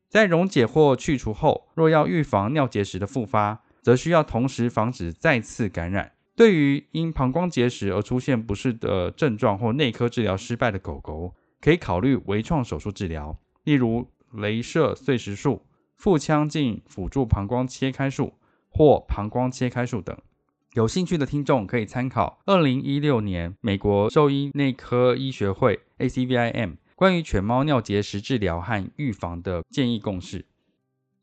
[0.08, 6.12] 在溶解或去除后，若要预防尿结石的复发，则需要同时防止再次感染。
[6.36, 15.66] 对于因膀胱结石而出现不适的症状或内科治疗失败的狗狗，可以考虑微创手术治疗，例如镭射碎石术、
[15.96, 18.36] 腹腔镜辅助膀胱切开术
[18.70, 20.16] 或膀胱切开术等。
[20.74, 30.46] 有兴趣的听众可以参考2016年美国兽医内科医学会 （ACVIM） 关于犬猫尿结石治疗和预防的建议共识。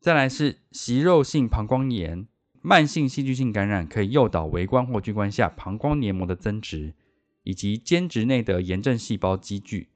[0.01, 2.27] 再来是息肉性膀胱炎。
[2.67, 6.93] 慢性细菌性感染可以诱导微观或巨观下膀胱黏膜的增殖，
[7.43, 9.87] 以及间质内的炎症细胞积聚。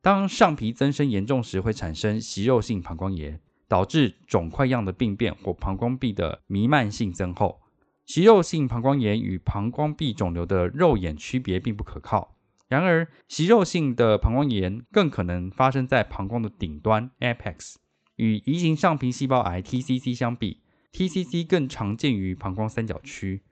[0.00, 7.60] 当上皮增生严重时，会产生息肉性膀胱炎，导致肿块样的病变或膀胱壁的弥漫性增厚。
[8.06, 12.38] 息肉性膀胱炎与膀胱壁肿瘤的肉眼区别并不可靠。
[12.68, 17.74] 然而，息肉性的膀胱炎更可能发生在膀胱的顶端 （apex）。
[18.16, 20.62] 与移行上皮细胞癌 （TCC） 相比
[20.94, 23.42] ，TCC 更常见于膀胱三角区，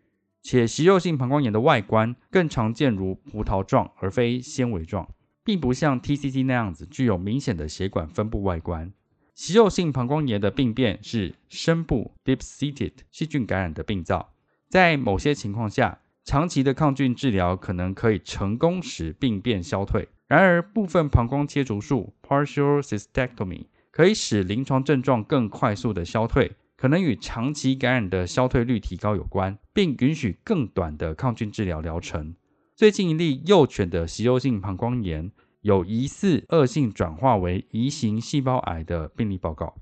[0.40, 5.12] 且息肉性膀胱炎的外观更常见如葡萄状而非纤维状，
[5.43, 8.93] 并不像 TCC 那样子具有明显的血管分布外观。
[9.34, 14.34] 息肉性膀胱炎的病变是深部 （deep-seated） 细菌感染的病灶，
[14.68, 20.09] 在某些情况下，长期的抗菌治疗可能可以成功使病变消退。
[20.28, 26.53] 然而，部分膀胱切除术 （partial cystectomy） 可以使临床症状更快速的消退。
[26.82, 32.34] 可能与长期感染的消退率提高有关，并允许更短的抗菌治疗疗程。
[32.74, 35.30] 最近一例幼犬的息肉性膀胱炎
[35.60, 39.76] 有疑似恶性转化为移行细胞癌的病例报告。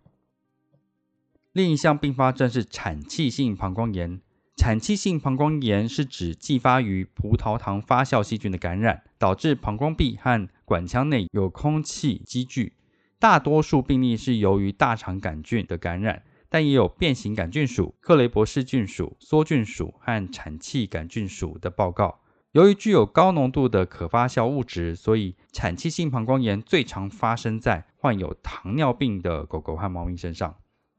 [1.54, 4.20] 另一项并发症是产气性膀胱炎。
[4.58, 12.74] 产气性膀胱炎是指继发于葡萄糖发酵细菌的感染，导致膀胱壁和管腔内有空气积聚。
[13.18, 16.24] 大多数病例是由于大肠杆菌的感染。
[16.50, 22.20] 但也有变形杆菌属、克雷伯氏菌属、梭菌属和产气杆菌属的报告。
[22.52, 30.56] 由于具有高浓度的可发酵物质，所以产气性膀胱炎最常发生在患有糖尿病的狗狗和猫咪身上。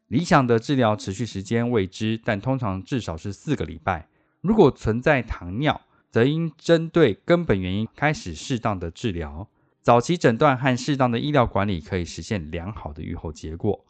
[0.07, 4.07] 理想的治疗持续时间未知，但通常至少是四个礼拜。
[4.39, 9.49] 如果存在糖尿，则应针对根本原因开始适当的治疗。
[9.81, 13.85] 早期诊断和适当的医疗管理可以实现良好的预后结果。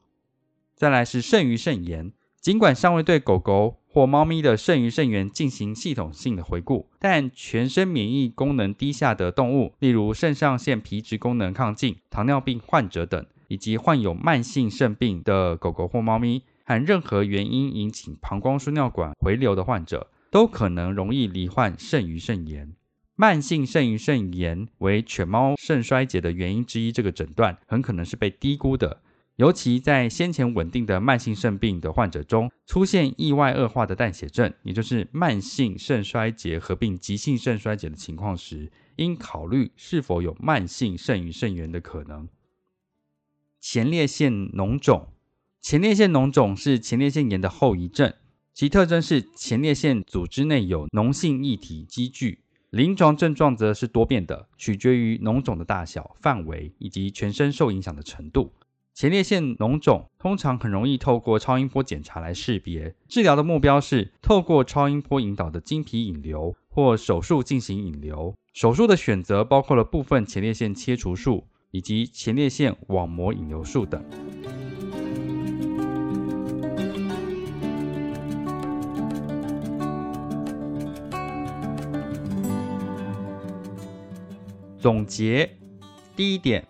[0.82, 22.74] 再来是肾盂肾炎，尽管尚未对狗狗或猫咪的肾盂肾炎进行系统性的回顾，但全身免疫功能低下的动物，例如肾上腺皮质功能亢进、糖尿病患者等，以及患有慢性肾病的狗狗或猫咪，和任何原因引起膀胱输尿管回流的患者，都可能容易罹患肾盂肾炎。
[23.16, 29.00] 慢性肾盂肾炎为犬猫肾衰竭的原因之一，这个诊断很可能是被低估的。
[29.38, 42.28] 尤其在先前稳定的慢性肾病的患者中，出现意外恶化的淡血症，也就是慢性肾衰竭合并急性肾衰竭的情况时，应考虑是否有慢性肾盂肾炎的可能。
[43.60, 45.08] 前列腺脓肿，
[45.62, 48.14] 前列腺脓肿是前列腺炎的后遗症，
[48.54, 52.44] 其特征是前列腺组织内有脓性液体积聚。
[52.70, 58.54] 临床症状则是多变的，取决于脓肿的大小、范围以及全身受影响的程度。
[58.94, 62.94] 前列腺脓肿通常很容易透过超音波检查来识别。
[63.08, 68.36] 治疗的目标是透过超音波引导的经皮引流，或手术进行引流。
[68.54, 74.04] 手术的选择包括了部分前列腺切除术以及前列腺网膜引流术等。
[84.78, 85.58] 总结
[86.16, 86.68] 第一点。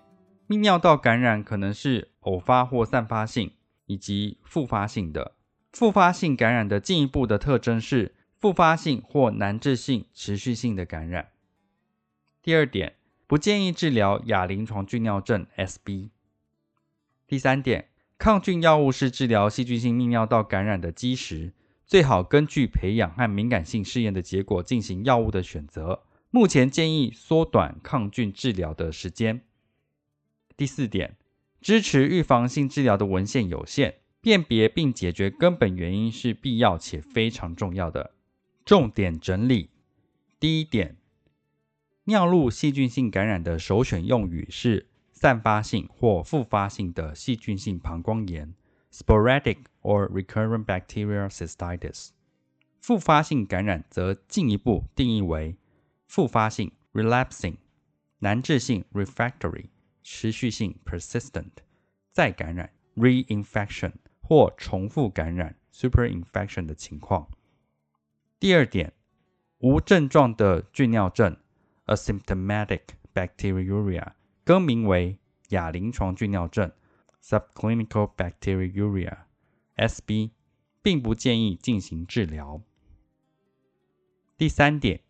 [0.48, 3.52] 泌尿道感染可能是偶发或散发性，
[3.86, 5.36] 以及复发性的。
[5.72, 11.30] 复发性感染的进一步的特征是复发性或难治性持续性的感染。
[12.42, 12.96] 第二点，
[13.28, 16.10] 不建议治疗亚临床菌尿症 （SB）。
[17.28, 21.54] 第三点，抗菌药物是治疗细菌性泌尿道感染的基石，
[21.86, 26.04] 最好根据培养和敏感性试验的结果进行药物的选择。
[26.30, 29.42] 目前建议缩短抗菌治疗的时间。
[30.58, 31.16] 第四点，
[31.62, 38.16] 支持预防性治疗的文献有限，辨别并解决根本原因是必要且非常重要的。
[38.66, 39.70] 重点整理：
[40.40, 40.98] 第一点，
[42.06, 48.56] 尿路细菌性感染的首选用语是散发性或复发性的细菌性膀胱炎
[48.92, 52.10] （sporadic or recurrent bacterial cystitis）。
[52.80, 55.56] 复发性感染则进一步定义为
[56.08, 57.58] 复发性 （relapsing）、
[58.18, 59.66] 难治性 （refractory）。
[60.04, 61.52] 持续性 （persistent）
[62.12, 67.30] 再感染 （reinfection） 或重复感染 （superinfection） 的情况。
[68.40, 68.94] 第二点，
[69.60, 71.38] 无症状的菌尿症
[71.86, 72.82] （asymptomatic
[73.14, 75.18] bacteriuria） 更名为
[75.50, 76.72] 亚临床菌尿症
[77.24, 80.32] （subclinical bacteriuria，SB），
[80.82, 82.62] 并不建议进行治疗。
[84.38, 85.02] 第三点。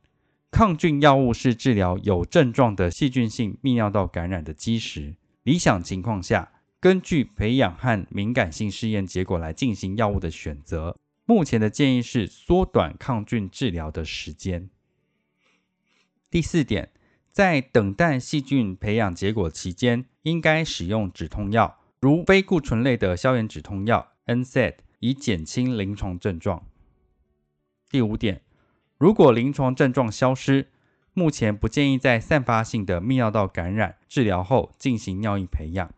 [0.52, 5.16] 抗菌药物是治疗有症状的细菌性泌尿道感染的基石。
[5.44, 11.00] 理想情况下，根据培养和敏感性试验结果来进行药物的选择。
[11.26, 14.70] 目前的建议是缩短抗菌治疗的时间。
[16.30, 16.92] 第四点，
[17.32, 26.68] 在等待细菌培养结果期间，应该使用止痛药，如非固醇类的消炎止痛药 NSAID，以减轻临床症状。
[27.90, 28.42] 第五点。
[29.02, 30.68] 如果临床症状消失，
[31.16, 35.92] 目前不建议在散发性的泌尿道感染治疗后进行尿液培养。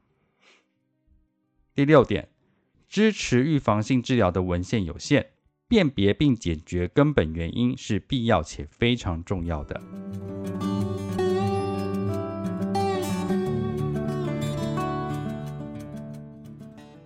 [1.76, 2.30] 第六点，
[2.88, 5.32] 支持预防性治疗的文献有限，
[5.68, 9.82] 辨别并解决根本原因是必要且非常重要的。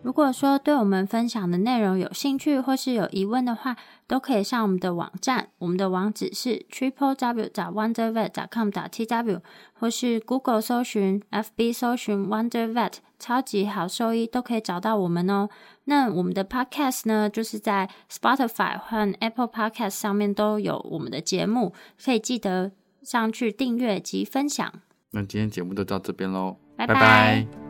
[0.07, 3.75] 如果说对我们分享的内容有兴趣或是有疑问的话，
[4.07, 9.41] 都可以上我们的网站，我们的网址是 triple w 打 wonder vet 打 com 打 t w，
[9.73, 15.49] 或是 Google 搜寻、FB 搜寻 Wonder Vet 超级好兽医，都可以找到我们哦。
[15.83, 24.71] 那我们的 Podcast 呢，就是在 Spotify 和 Apple Podcast 上面都有我们的节目，可以记得上去订阅及分享。
[25.11, 27.66] 那今天节目就到这边喽，拜拜。